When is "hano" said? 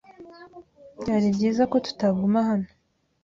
2.49-2.69